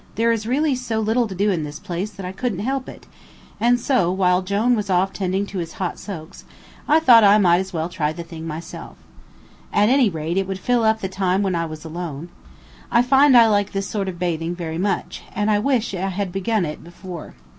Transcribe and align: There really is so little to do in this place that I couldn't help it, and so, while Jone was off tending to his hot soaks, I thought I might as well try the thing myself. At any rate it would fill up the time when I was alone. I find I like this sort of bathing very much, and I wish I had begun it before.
There 0.15 0.35
really 0.47 0.71
is 0.71 0.83
so 0.83 0.99
little 0.99 1.27
to 1.27 1.35
do 1.35 1.51
in 1.51 1.61
this 1.63 1.77
place 1.77 2.09
that 2.09 2.25
I 2.25 2.31
couldn't 2.31 2.57
help 2.65 2.89
it, 2.89 3.05
and 3.59 3.79
so, 3.79 4.11
while 4.11 4.41
Jone 4.41 4.75
was 4.75 4.89
off 4.89 5.13
tending 5.13 5.45
to 5.45 5.59
his 5.59 5.73
hot 5.73 5.99
soaks, 5.99 6.43
I 6.87 6.99
thought 6.99 7.23
I 7.23 7.37
might 7.37 7.59
as 7.59 7.71
well 7.71 7.87
try 7.87 8.11
the 8.11 8.23
thing 8.23 8.47
myself. 8.47 8.97
At 9.71 9.89
any 9.89 10.09
rate 10.09 10.37
it 10.37 10.47
would 10.47 10.57
fill 10.57 10.83
up 10.83 11.01
the 11.01 11.07
time 11.07 11.43
when 11.43 11.53
I 11.53 11.67
was 11.67 11.85
alone. 11.85 12.29
I 12.89 13.03
find 13.03 13.37
I 13.37 13.47
like 13.47 13.73
this 13.73 13.87
sort 13.87 14.09
of 14.09 14.17
bathing 14.17 14.55
very 14.55 14.79
much, 14.79 15.21
and 15.35 15.51
I 15.51 15.59
wish 15.59 15.93
I 15.93 16.07
had 16.09 16.31
begun 16.31 16.65
it 16.65 16.83
before. 16.83 17.35